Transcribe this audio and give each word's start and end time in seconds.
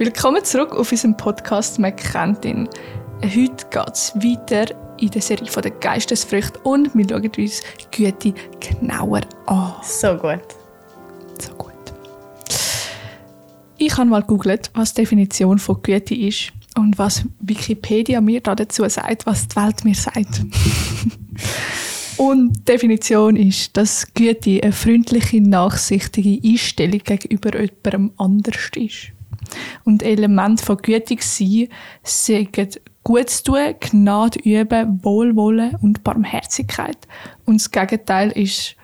Willkommen 0.00 0.42
zurück 0.42 0.74
auf 0.76 0.92
unserem 0.92 1.14
Podcast 1.14 1.78
«Man 1.78 1.94
kennt 1.94 2.46
ihn». 2.46 2.66
Heute 3.22 3.66
geht 3.68 3.92
es 3.92 4.14
weiter 4.14 4.74
in 4.98 5.10
der 5.10 5.20
Serie 5.20 5.46
von 5.46 5.62
der 5.62 5.72
Geistesfrüchte 5.72 6.58
und 6.60 6.94
wir 6.94 7.06
schauen 7.06 7.30
uns 7.36 7.62
Güte 7.90 8.32
genauer 8.60 9.20
an. 9.44 9.74
So 9.82 10.16
gut. 10.16 10.40
So 11.38 11.52
gut. 11.52 11.74
Ich 13.76 13.94
habe 13.98 14.08
mal 14.08 14.22
gegoogelt, 14.22 14.70
was 14.72 14.94
die 14.94 15.02
Definition 15.02 15.58
von 15.58 15.82
Güte 15.82 16.14
ist 16.14 16.54
und 16.78 16.96
was 16.96 17.26
Wikipedia 17.38 18.22
mir 18.22 18.40
dazu 18.40 18.88
sagt, 18.88 19.26
was 19.26 19.48
die 19.48 19.56
Welt 19.56 19.84
mir 19.84 19.94
sagt. 19.94 20.40
und 22.16 22.56
die 22.56 22.64
Definition 22.64 23.36
ist, 23.36 23.76
dass 23.76 24.14
Güte 24.14 24.60
eine 24.62 24.72
freundliche, 24.72 25.42
nachsichtige 25.42 26.40
Einstellung 26.42 27.00
gegenüber 27.04 27.60
jemandem 27.60 28.12
anders 28.16 28.70
ist. 28.76 29.12
Und 29.84 30.02
Element 30.02 30.60
von 30.60 30.76
gütig 30.78 31.22
sein 31.22 31.68
sagen 32.02 32.68
gut 33.02 33.30
zu 33.30 33.44
tun, 33.44 33.74
Gnade 33.80 34.38
üben, 34.40 35.02
Wohlwollen 35.02 35.76
und 35.76 36.04
Barmherzigkeit. 36.04 36.98
Und 37.44 37.60
das 37.60 37.70
Gegenteil 37.70 38.30
ist 38.32 38.76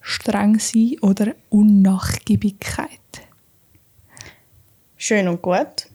streng 0.00 0.58
sein 0.58 0.96
oder 1.02 1.34
Unnachgiebigkeit. 1.50 2.88
Schön 4.96 5.28
und 5.28 5.40
gut. 5.42 5.86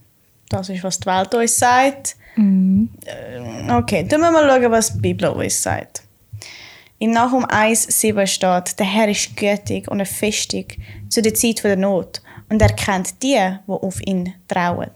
Das 0.49 0.69
ist, 0.69 0.83
was 0.83 0.99
die 0.99 1.07
Welt 1.07 1.33
uns 1.33 1.57
sagt. 1.57 2.15
Mhm. 2.35 2.89
Okay, 3.69 4.05
dann 4.07 4.21
wir 4.21 4.31
mal 4.31 4.47
schauen, 4.47 4.71
was 4.71 4.93
die 4.93 4.99
Bibel 4.99 5.29
uns 5.29 5.61
sagt. 5.61 6.03
In 6.97 7.11
Nahum 7.11 7.45
1,7 7.45 8.25
steht, 8.25 8.79
der 8.79 8.85
Herr 8.85 9.09
ist 9.09 9.35
gütig 9.35 9.89
und 9.89 10.05
festig 10.07 10.79
zu 11.09 11.21
der 11.21 11.33
Zeit 11.33 11.63
der 11.63 11.75
Not 11.75 12.21
und 12.49 12.61
er 12.61 12.73
kennt 12.73 13.21
die, 13.23 13.35
die 13.67 13.71
auf 13.71 14.01
ihn 14.05 14.33
trauen. 14.47 14.91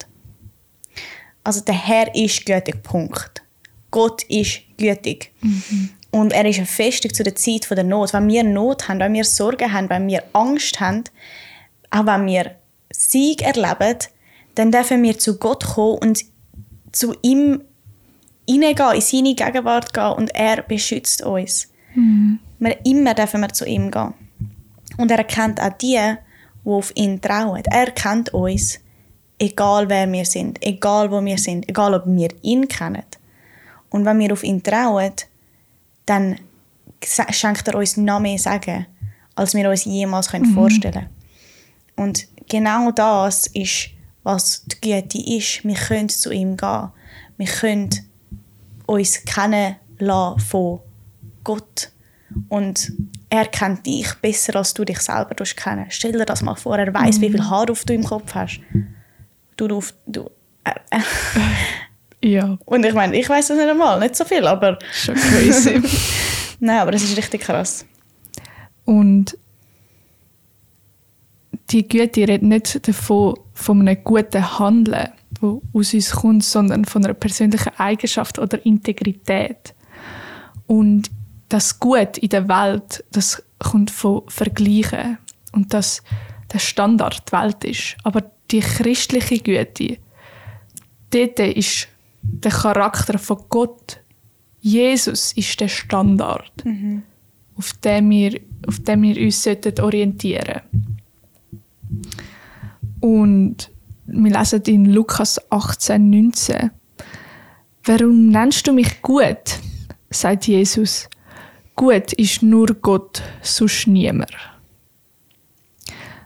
Also 1.44 1.62
der 1.62 1.76
Herr 1.76 2.14
ist 2.14 2.46
gütig, 2.46 2.84
Punkt. 2.84 3.42
Gott 3.92 4.24
ist 4.24 4.62
gütig. 4.78 5.32
Mhm. 5.42 5.90
Und 6.12 6.34
er 6.34 6.46
ist 6.46 6.60
festig 6.70 7.14
zu 7.14 7.24
der 7.24 7.36
Zeit 7.36 7.70
der 7.70 7.84
Not. 7.84 8.14
Wenn 8.14 8.28
wir 8.28 8.44
Not 8.44 8.88
haben, 8.88 9.00
wenn 9.00 9.14
wir 9.14 9.24
Sorgen 9.24 9.72
haben, 9.72 9.90
wenn 9.90 10.08
wir 10.08 10.24
Angst 10.34 10.80
haben, 10.80 11.04
auch 11.92 12.06
wenn 12.06 12.26
wir 12.26 12.56
Sieg 12.92 13.42
erleben, 13.42 13.98
dann 14.56 14.72
dürfen 14.72 15.04
wir 15.04 15.18
zu 15.18 15.38
Gott 15.38 15.64
kommen 15.64 16.00
und 16.00 16.26
zu 16.92 17.16
ihm 17.22 17.62
hineingehen, 18.48 18.96
in 18.96 19.02
seine 19.02 19.36
Gegenwart 19.36 19.94
gehen 19.94 20.14
und 20.14 20.36
er 20.36 20.64
beschützt 20.64 21.22
uns. 21.22 21.72
Mhm. 21.94 22.40
Wir, 22.60 22.86
immer 22.86 23.14
dürfen 23.14 23.42
wir 23.42 23.50
zu 23.50 23.66
ihm 23.66 23.92
gehen. 23.92 24.14
Und 24.98 25.12
er 25.12 25.20
erkennt 25.20 25.62
auch 25.62 25.74
die, 25.74 26.16
die 26.66 26.70
auf 26.70 26.92
ihn 26.96 27.22
trauen. 27.22 27.64
Er 27.66 27.92
kennt 27.92 28.34
uns, 28.34 28.80
egal 29.38 29.90
wer 29.90 30.12
wir 30.12 30.26
sind, 30.26 30.62
egal 30.62 31.12
wo 31.12 31.24
wir 31.24 31.38
sind, 31.38 31.68
egal 31.70 31.94
ob 31.94 32.04
wir 32.06 32.30
ihn 32.42 32.68
kennen. 32.68 33.04
Und 33.90 34.06
wenn 34.06 34.20
wir 34.20 34.34
auf 34.34 34.44
ihn 34.44 34.62
trauen, 34.62 35.14
dann 36.06 36.40
schenkt 37.04 37.68
er 37.68 37.76
uns 37.76 37.98
noch 37.98 38.20
mehr 38.20 38.38
Sagen, 38.38 38.86
als 39.36 39.54
wir 39.54 39.70
uns 39.70 39.86
jemals 39.86 40.32
mhm. 40.32 40.54
vorstellen 40.54 40.94
können. 40.94 41.10
Und 41.96 42.28
genau 42.48 42.92
das 42.92 43.48
ist, 43.48 43.90
was 44.24 44.64
die 44.66 44.80
Güte 44.82 45.18
ist. 45.18 45.64
Wir 45.64 45.76
können 45.76 46.10
zu 46.10 46.32
ihm 46.32 46.56
gehen. 46.56 46.90
Wir 47.38 47.48
können 47.48 47.90
uns 48.86 49.24
kennenlassen 49.24 50.40
von 50.40 50.80
Gott. 51.44 51.92
Und 52.48 52.92
er 53.30 53.46
kennt 53.46 53.86
dich 53.86 54.14
besser, 54.16 54.56
als 54.56 54.74
du 54.74 54.84
dich 54.84 55.00
selber 55.00 55.36
kennen. 55.36 55.86
Stell 55.90 56.14
dir 56.14 56.26
das 56.26 56.42
mal 56.42 56.56
vor, 56.56 56.78
er 56.78 56.94
weiß, 56.94 57.18
mhm. 57.18 57.22
wie 57.22 57.30
viel 57.32 57.50
Haar 57.50 57.70
auf 57.70 57.84
du 57.86 57.94
im 57.94 58.04
Kopf 58.04 58.34
hast. 58.34 58.60
Du, 59.56 59.68
du, 59.68 59.84
du 60.08 60.30
äh. 60.64 61.00
Ja. 62.24 62.58
Und 62.66 62.86
ich 62.86 62.94
meine, 62.94 63.18
ich 63.18 63.30
weiß 63.30 63.48
das 63.48 63.58
nicht 63.58 63.70
einmal, 63.70 64.00
nicht 64.00 64.16
so 64.16 64.26
viel, 64.26 64.46
aber... 64.48 64.80
Schon 64.92 65.16
crazy. 65.16 65.82
Nein, 66.60 66.80
aber 66.80 66.94
es 66.94 67.04
ist 67.04 67.18
richtig 67.18 67.42
krass. 67.42 67.86
Und 68.86 69.38
die 71.70 71.88
Güte 71.88 72.22
redet 72.22 72.42
nicht 72.42 72.88
davon, 72.88 73.36
von 73.54 73.82
einem 73.82 74.04
guten 74.04 74.60
Handeln, 74.60 75.10
das 75.40 75.52
aus 75.74 75.94
uns 75.94 76.12
kommt, 76.12 76.44
sondern 76.44 76.86
von 76.86 77.06
einer 77.06 77.14
persönlichen 77.14 77.72
Eigenschaft 77.78 78.40
oder 78.40 78.66
Integrität. 78.66 79.76
Und 80.66 81.12
das 81.50 81.80
Gut 81.80 82.18
in 82.18 82.30
der 82.30 82.48
Welt, 82.48 83.04
das 83.12 83.44
kommt 83.58 83.92
von 83.92 84.22
Vergleichen 84.28 85.18
und 85.52 85.74
dass 85.74 86.04
der 86.54 86.60
Standard 86.60 87.24
die 87.28 87.32
Welt 87.34 87.64
ist. 87.64 87.98
Aber 88.04 88.24
die 88.52 88.60
christliche 88.62 89.40
Güte, 89.40 89.98
dort 91.12 91.40
ist 91.40 91.88
der 92.22 92.52
Charakter 92.52 93.18
von 93.18 93.38
Gott. 93.50 94.00
Jesus 94.62 95.34
ist 95.34 95.60
der 95.60 95.68
Standard, 95.68 96.52
mhm. 96.66 97.04
auf, 97.56 97.74
dem 97.74 98.10
wir, 98.10 98.40
auf 98.68 98.80
dem 98.80 99.04
wir 99.04 99.22
uns 99.22 99.48
orientieren 99.80 100.62
sollten. 100.72 101.00
Und 103.00 103.72
wir 104.06 104.38
lesen 104.38 104.62
in 104.64 104.86
Lukas 104.86 105.40
18, 105.52 106.10
19. 106.10 106.72
Warum 107.86 108.28
nennst 108.28 108.68
du 108.68 108.74
mich 108.74 109.02
gut? 109.02 109.60
sagt 110.10 110.48
Jesus. 110.48 111.08
Gut 111.80 112.12
ist 112.12 112.44
nur 112.44 112.68
Gott, 112.82 113.22
sonst 113.42 113.88
niemand. 113.88 114.34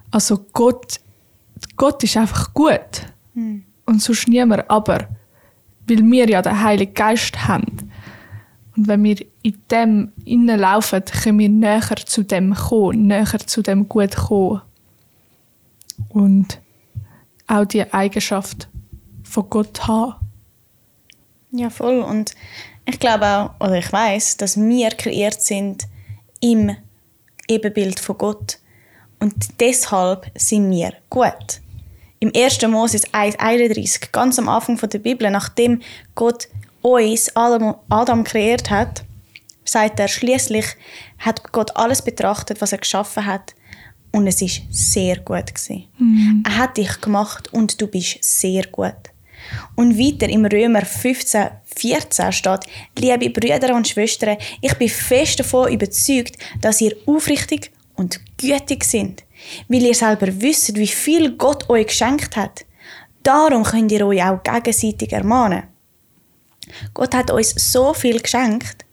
Also 0.10 0.48
Gott, 0.52 1.00
Gott 1.76 2.04
ist 2.04 2.18
einfach 2.18 2.56
gut. 2.56 3.04
Mhm. 3.36 3.64
Und 3.86 4.02
sonst 4.02 4.28
niemand. 4.28 4.68
Aber 4.68 5.10
weil 5.88 6.04
wir 6.10 6.28
ja 6.28 6.42
den 6.42 6.60
Heiligen 6.60 6.96
Geist 6.96 7.48
haben. 7.48 7.92
Und 8.76 8.88
wenn 8.88 9.04
wir 9.04 9.18
in 9.44 9.62
dem 9.70 10.12
laufen, 10.26 11.06
können 11.06 11.38
wir 11.38 11.50
näher 11.50 11.98
zu 12.04 12.24
dem 12.24 12.56
kommen, 12.56 13.06
näher 13.06 13.38
zu 13.46 13.62
dem 13.62 13.88
Gut 13.88 14.16
kommen. 14.16 14.64
Und 16.10 16.60
auch 17.46 17.66
die 17.66 17.94
Eigenschaft 17.94 18.70
von 19.22 19.48
Gott 19.52 19.88
haben. 19.88 20.16
Ja, 21.52 21.70
voll. 21.70 22.00
Und 22.00 22.34
ich 22.86 23.00
glaube 23.00 23.26
auch, 23.26 23.66
oder 23.66 23.78
ich 23.78 23.92
weiß, 23.92 24.38
dass 24.38 24.58
wir 24.58 24.90
kreiert 24.92 25.42
sind 25.42 25.88
im 26.40 26.76
Ebenbild 27.48 28.00
von 28.00 28.18
Gott. 28.18 28.58
Und 29.20 29.60
deshalb 29.60 30.30
sind 30.36 30.70
wir 30.72 30.94
gut. 31.10 31.62
Im 32.20 32.32
1. 32.36 32.62
Moses 32.68 33.06
1,31, 33.14 34.12
ganz 34.12 34.40
am 34.40 34.50
Anfang 34.50 34.78
der 34.78 35.00
Bibel, 35.00 35.30
nachdem 35.30 35.82
Gott 36.16 36.48
uns, 36.82 37.34
Adam, 37.36 38.24
kreiert 38.24 38.70
hat, 38.70 39.04
sagt 39.64 40.00
er, 40.00 40.08
schließlich 40.08 40.66
hat 41.18 41.52
Gott 41.52 41.76
alles 41.76 42.02
betrachtet, 42.02 42.62
was 42.62 42.72
er 42.72 42.78
geschaffen 42.80 43.26
hat. 43.26 43.56
Und 44.12 44.28
es 44.28 44.42
ist 44.42 44.62
sehr 44.70 45.18
gut 45.20 45.54
Mhm. 45.98 46.44
Er 46.46 46.58
hat 46.58 46.78
dich 46.78 47.02
gemacht 47.02 47.52
und 47.52 47.82
du 47.82 47.88
bist 47.88 48.18
sehr 48.22 48.68
gut. 48.68 48.94
Und 49.76 49.98
weiter 49.98 50.30
im 50.30 50.46
Römer 50.46 50.86
15, 50.86 51.50
14 51.76 52.32
steht, 52.32 52.62
liebe 52.98 53.30
Brüder 53.30 53.76
und 53.76 53.88
Schwestern, 53.88 54.38
ich 54.62 54.74
bin 54.76 54.90
fest 54.90 55.40
davon 55.40 55.72
überzeugt, 55.72 56.38
dass 56.62 56.82
ihr 56.82 56.96
aufrichtig 57.06 57.72
und 57.96 58.20
gütig 58.38 58.84
sind, 58.84 59.24
weil 59.68 59.84
ihr 59.84 59.96
selber 59.96 60.28
wisst, 60.42 60.76
wie 60.76 60.88
viel 60.88 61.36
Gott 61.38 61.70
euch 61.70 61.88
geschenkt 61.88 62.36
hat. 62.36 62.66
Darum 63.24 63.64
könnt 63.64 63.92
ihr 63.92 64.06
euch 64.06 64.24
auch 64.24 64.44
gegenseitig 64.44 65.14
ermahnen. 65.14 65.64
Gott 66.94 67.14
hat 67.14 67.32
uns 67.32 67.54
so 67.72 67.94
viel 67.94 68.20
geschenkt 68.20 68.86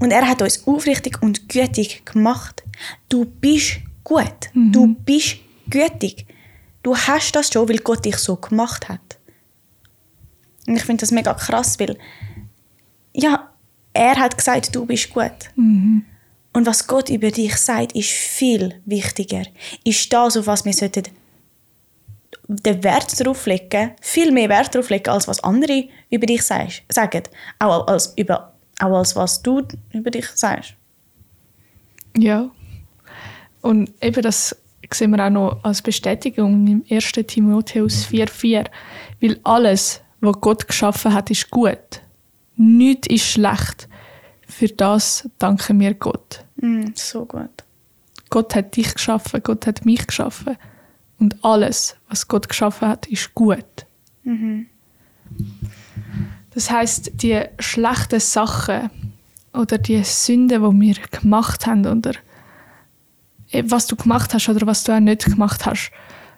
und 0.00 0.10
er 0.10 0.26
hat 0.26 0.42
uns 0.42 0.66
aufrichtig 0.66 1.22
und 1.22 1.48
gütig 1.48 2.04
gemacht. 2.04 2.62
Du 3.08 3.24
bist 3.24 3.80
gut. 4.02 4.50
Mhm. 4.52 4.72
Du 4.72 4.94
bist 4.94 5.36
gütig. 5.68 6.26
Du 6.82 6.96
hast 6.96 7.32
das 7.32 7.50
schon, 7.50 7.68
weil 7.68 7.78
Gott 7.78 8.04
dich 8.04 8.16
so 8.16 8.36
gemacht 8.36 8.88
hat. 8.88 9.18
Und 10.66 10.76
ich 10.76 10.82
finde 10.84 11.02
das 11.02 11.10
mega 11.10 11.34
krass, 11.34 11.78
weil 11.78 11.98
ja, 13.12 13.50
er 13.92 14.16
hat 14.16 14.36
gesagt, 14.36 14.74
du 14.74 14.86
bist 14.86 15.10
gut. 15.10 15.50
Mhm. 15.56 16.04
Und 16.52 16.66
was 16.66 16.86
Gott 16.86 17.10
über 17.10 17.30
dich 17.30 17.56
sagt, 17.56 17.92
ist 17.92 18.10
viel 18.10 18.80
wichtiger. 18.84 19.42
Ist 19.84 20.12
das, 20.12 20.36
auf 20.36 20.46
was 20.46 20.64
wir 20.64 20.72
sollten 20.72 21.04
den 22.46 22.82
Wert 22.84 23.18
darauf 23.20 23.46
legen, 23.46 23.92
viel 24.00 24.30
mehr 24.30 24.48
Wert 24.48 24.74
darauf 24.74 24.90
legen, 24.90 25.08
als 25.10 25.26
was 25.26 25.42
andere 25.42 25.88
über 26.10 26.26
dich 26.26 26.42
sagen. 26.42 27.22
Auch 27.58 27.86
als, 27.86 28.12
über, 28.16 28.52
auch 28.80 28.98
als 28.98 29.16
was 29.16 29.42
du 29.42 29.62
über 29.92 30.10
dich 30.10 30.26
sagst. 30.28 30.74
Ja. 32.16 32.50
Und 33.62 33.90
eben 34.00 34.22
das 34.22 34.56
sehen 34.92 35.10
wir 35.10 35.24
auch 35.24 35.30
noch 35.30 35.64
als 35.64 35.82
Bestätigung 35.82 36.66
im 36.66 36.84
1. 36.88 37.12
Timotheus 37.26 38.06
4,4. 38.06 38.66
Weil 39.20 39.40
alles, 39.42 40.02
was 40.24 40.40
Gott 40.40 40.66
geschaffen 40.68 41.12
hat, 41.14 41.30
ist 41.30 41.50
gut. 41.50 42.02
Nichts 42.56 43.08
ist 43.08 43.24
schlecht. 43.26 43.88
Für 44.46 44.68
das 44.68 45.28
danken 45.38 45.80
wir 45.80 45.94
Gott. 45.94 46.44
Mm, 46.56 46.86
so 46.94 47.24
gut. 47.24 47.50
Gott 48.30 48.54
hat 48.54 48.76
dich 48.76 48.94
geschaffen, 48.94 49.40
Gott 49.42 49.66
hat 49.66 49.84
mich 49.84 50.06
geschaffen. 50.06 50.56
Und 51.18 51.44
alles, 51.44 51.96
was 52.08 52.26
Gott 52.28 52.48
geschaffen 52.48 52.88
hat, 52.88 53.06
ist 53.06 53.34
gut. 53.34 53.64
Das 56.54 56.70
heißt, 56.70 57.12
die 57.22 57.42
schlechten 57.58 58.20
Sachen 58.20 58.90
oder 59.52 59.78
die 59.78 60.02
Sünden, 60.04 60.62
die 60.62 60.80
wir 60.86 60.94
gemacht 61.20 61.66
haben 61.66 61.86
oder 61.86 62.12
was 63.62 63.86
du 63.86 63.94
gemacht 63.96 64.34
hast 64.34 64.48
oder 64.48 64.66
was 64.66 64.82
du 64.84 64.92
auch 64.92 65.00
nicht 65.00 65.24
gemacht 65.26 65.64
hast, 65.66 65.92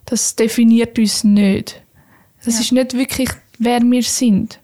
das 0.05 0.37
definiert 0.37 0.99
uns 0.99 1.25
nicht. 1.25 1.83
Das 2.44 2.55
Ja. 2.55 2.61
ist 2.61 2.73
nicht 2.73 2.93
wirklich, 2.94 3.31
wer 3.58 3.81
wir 3.82 4.03
sind, 4.03 4.61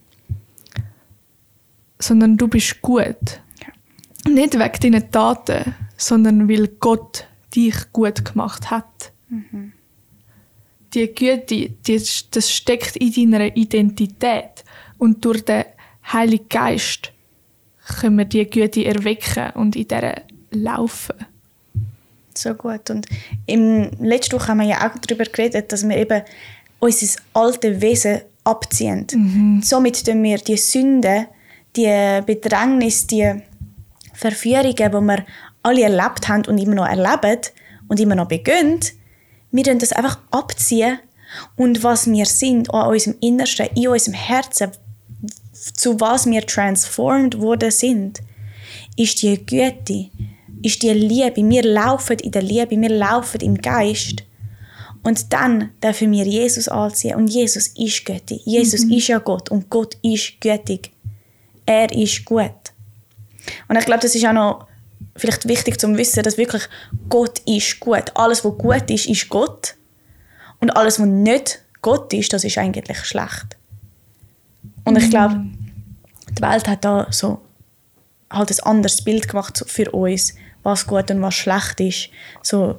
sondern 1.98 2.36
du 2.36 2.48
bist 2.48 2.80
gut. 2.82 3.40
Nicht 4.28 4.58
wegen 4.58 4.92
deinen 4.92 5.10
Taten, 5.10 5.74
sondern 5.96 6.48
weil 6.48 6.68
Gott 6.68 7.26
dich 7.54 7.74
gut 7.92 8.24
gemacht 8.24 8.70
hat. 8.70 9.12
Die 10.94 11.06
Güte, 11.06 11.70
die, 11.70 12.02
das 12.30 12.50
steckt 12.50 12.96
in 12.96 13.32
deiner 13.32 13.56
Identität 13.56 14.64
und 14.98 15.24
durch 15.24 15.44
den 15.44 15.64
Heiligen 16.12 16.48
Geist 16.48 17.12
können 17.98 18.18
wir 18.18 18.24
die 18.24 18.48
Güte 18.48 18.84
erwecken 18.84 19.50
und 19.54 19.74
in 19.74 19.88
der 19.88 20.22
laufen. 20.50 21.16
So 22.34 22.54
gut. 22.54 22.90
Und 22.90 23.06
im 23.46 23.90
letzten 24.00 24.36
Woche 24.36 24.48
haben 24.48 24.60
wir 24.60 24.66
ja 24.66 24.86
auch 24.86 24.98
darüber 24.98 25.24
geredet, 25.24 25.72
dass 25.72 25.86
wir 25.86 25.96
eben 25.96 26.22
unser 26.78 27.20
alte 27.34 27.80
Wesen 27.80 28.22
abziehen. 28.44 29.06
Somit 29.62 30.04
tun 30.04 30.22
wir 30.22 30.38
die 30.38 30.56
Sünden, 30.56 31.26
die 31.76 32.20
Bedrängnis, 32.26 33.06
die 33.06 33.42
Verführungen, 34.12 34.74
die 34.74 34.90
wir 34.90 35.24
alle 35.62 35.82
erlebt 35.82 36.28
haben 36.28 36.44
und 36.46 36.58
immer 36.58 36.74
noch 36.74 36.86
erleben 36.86 37.40
und 37.88 38.00
immer 38.00 38.14
noch 38.14 38.28
begehen, 38.28 38.80
wir 39.50 39.64
tun 39.64 39.78
das 39.78 39.92
einfach 39.92 40.18
abziehen 40.30 40.98
und 41.56 41.82
was 41.82 42.10
wir 42.10 42.26
sind 42.26 42.72
an 42.72 42.90
unserem 42.90 43.16
Innersten, 43.20 43.66
in 43.74 43.88
unserem 43.88 44.14
Herzen, 44.14 44.70
zu 45.52 46.00
was 46.00 46.26
wir 46.26 46.46
transformed 46.46 47.38
worden 47.38 47.70
sind, 47.70 48.20
ist 48.96 49.22
die 49.22 49.44
Güte, 49.44 50.10
ist 50.62 50.82
die 50.82 50.90
Liebe. 50.90 51.48
Wir 51.48 51.62
laufen 51.62 52.18
in 52.18 52.30
der 52.32 52.42
Liebe, 52.42 52.80
wir 52.80 52.88
laufen 52.88 53.40
im 53.40 53.56
Geist. 53.60 54.24
Und 55.02 55.32
dann 55.32 55.70
dürfen 55.82 56.12
wir 56.12 56.24
Jesus 56.24 56.68
anziehen. 56.68 57.16
Und 57.16 57.28
Jesus 57.28 57.68
ist 57.68 58.04
gütig. 58.04 58.42
Jesus 58.44 58.84
ist 58.84 59.08
ja 59.08 59.18
Gott 59.18 59.50
und 59.50 59.68
Gott 59.68 59.96
ist 60.02 60.40
gütig. 60.40 60.92
Er 61.66 61.90
ist 61.92 62.24
gut. 62.24 62.52
Und 63.68 63.76
ich 63.76 63.84
glaube, 63.84 64.02
das 64.02 64.14
ist 64.14 64.24
auch 64.24 64.32
noch 64.32 64.66
vielleicht 65.16 65.48
wichtig 65.48 65.78
zu 65.80 65.96
wissen, 65.96 66.22
dass 66.22 66.38
wirklich 66.38 66.62
Gott 67.08 67.40
ist 67.46 67.80
gut. 67.80 68.12
Alles, 68.14 68.44
was 68.44 68.56
gut 68.58 68.90
ist, 68.90 69.06
ist 69.06 69.28
Gott. 69.28 69.74
Und 70.60 70.70
alles, 70.76 71.00
was 71.00 71.06
nicht 71.06 71.64
Gott 71.82 72.12
ist, 72.12 72.32
das 72.32 72.44
ist 72.44 72.58
eigentlich 72.58 72.98
schlecht. 72.98 73.56
Und 74.84 74.96
ich 74.96 75.10
glaube, 75.10 75.44
die 76.30 76.42
Welt 76.42 76.68
hat 76.68 76.84
da 76.84 77.08
so 77.10 77.40
halt 78.30 78.50
ein 78.50 78.60
anderes 78.60 79.02
Bild 79.02 79.28
gemacht 79.28 79.62
für 79.66 79.90
uns, 79.90 80.34
was 80.62 80.86
gut 80.86 81.10
und 81.10 81.20
was 81.20 81.34
schlecht 81.34 81.80
ist. 81.80 82.08
So, 82.42 82.78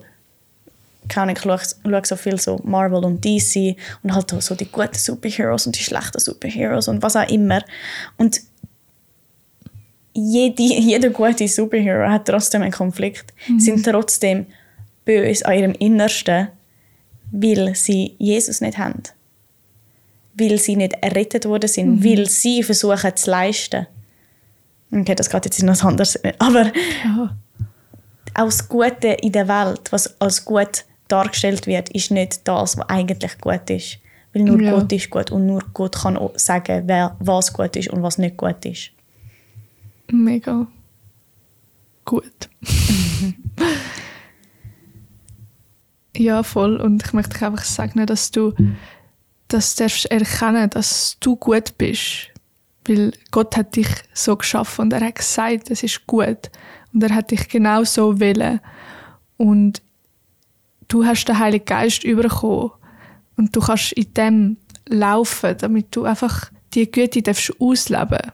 keine 1.07 1.31
Ahnung, 1.31 1.35
ich 1.37 1.43
schaue, 1.43 1.59
schaue 1.91 2.05
so 2.05 2.15
viel 2.15 2.39
so 2.39 2.59
Marvel 2.63 3.03
und 3.05 3.23
DC 3.23 3.75
und 4.03 4.13
halt 4.13 4.29
so 4.39 4.55
die 4.55 4.65
guten 4.71 4.95
Superheroes 4.97 5.65
und 5.67 5.77
die 5.77 5.83
schlechten 5.83 6.19
Superheroes 6.19 6.87
und 6.87 7.01
was 7.01 7.15
auch 7.15 7.27
immer. 7.29 7.63
Und 8.17 8.41
jede, 10.13 10.61
jeder 10.63 11.09
gute 11.09 11.47
Superhero 11.47 12.09
hat 12.09 12.25
trotzdem 12.27 12.61
einen 12.61 12.71
Konflikt, 12.71 13.33
sind 13.57 13.83
trotzdem 13.85 14.45
böse 15.05 15.45
an 15.45 15.57
ihrem 15.57 15.71
Innersten, 15.73 16.49
weil 17.31 17.73
sie 17.75 18.15
Jesus 18.19 18.61
nicht 18.61 18.77
haben. 18.77 19.03
Weil 20.35 20.57
sie 20.57 20.75
nicht 20.75 20.93
errettet 21.01 21.45
worden 21.45 21.67
sind, 21.67 22.03
weil 22.03 22.27
sie 22.29 22.63
versuchen 22.63 23.15
zu 23.15 23.29
leisten. 23.31 23.87
Okay, 24.91 25.15
das 25.15 25.29
geht 25.29 25.45
jetzt 25.45 25.59
in 25.59 25.67
was 25.67 25.83
anderes. 25.83 26.19
Aber 26.39 26.71
Ja. 27.03 27.35
auch 28.35 28.45
das 28.45 28.67
Gute 28.69 29.09
in 29.09 29.31
der 29.31 29.47
Welt, 29.47 29.91
was 29.91 30.19
als 30.21 30.45
gut 30.45 30.85
dargestellt 31.07 31.67
wird, 31.67 31.89
ist 31.89 32.11
nicht 32.11 32.47
das, 32.47 32.77
was 32.77 32.89
eigentlich 32.89 33.37
gut 33.39 33.69
ist. 33.69 33.99
Weil 34.33 34.43
nur 34.43 34.61
Ja. 34.61 34.71
Gott 34.71 34.91
ist 34.91 35.09
gut 35.09 35.31
und 35.31 35.45
nur 35.45 35.63
Gott 35.73 35.95
kann 35.95 36.17
sagen, 36.35 36.83
wer, 36.87 37.15
was 37.19 37.53
gut 37.53 37.75
ist 37.75 37.89
und 37.89 38.01
was 38.01 38.17
nicht 38.17 38.37
gut 38.37 38.65
ist. 38.65 38.91
Mega 40.11 40.67
gut. 42.05 42.49
ja, 46.17 46.43
voll. 46.43 46.77
Und 46.77 47.03
ich 47.05 47.13
möchte 47.13 47.33
dich 47.33 47.43
einfach 47.43 47.63
sagen, 47.63 48.05
dass 48.05 48.31
du 48.31 48.53
das 49.47 49.75
darfst 49.75 50.05
erkennen, 50.05 50.69
dass 50.69 51.17
du 51.19 51.35
gut 51.35 51.77
bist. 51.77 52.29
Weil 52.85 53.13
Gott 53.31 53.55
hat 53.55 53.75
dich 53.75 53.87
so 54.13 54.35
geschaffen 54.35 54.83
und 54.83 54.93
er 54.93 55.01
hat 55.01 55.15
gesagt, 55.15 55.71
es 55.71 55.83
ist 55.83 56.05
gut. 56.05 56.51
Und 56.93 57.03
er 57.03 57.15
hat 57.15 57.31
dich 57.31 57.47
genau 57.47 57.83
so 57.83 58.19
wollen. 58.19 58.59
Und 59.37 59.81
du 60.87 61.05
hast 61.05 61.25
den 61.25 61.39
Heiligen 61.39 61.65
Geist 61.65 62.03
bekommen. 62.03 62.71
Und 63.35 63.55
du 63.55 63.61
kannst 63.61 63.93
in 63.93 64.13
dem 64.13 64.57
laufen, 64.87 65.55
damit 65.57 65.95
du 65.95 66.05
einfach 66.05 66.51
die 66.73 66.89
Güte 66.89 67.21
darfst 67.21 67.53
ausleben 67.59 68.31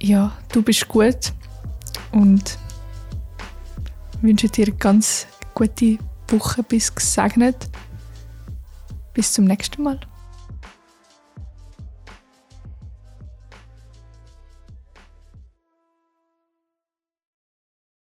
ja, 0.00 0.32
du 0.52 0.62
bist 0.62 0.88
gut 0.88 1.32
und 2.12 2.58
wünsche 4.22 4.48
dir 4.48 4.72
ganz 4.72 5.26
gute 5.54 5.98
Woche 6.28 6.62
bis 6.62 6.94
gesegnet. 6.94 7.68
Bis 9.14 9.32
zum 9.32 9.46
nächsten 9.46 9.82
Mal. 9.82 9.98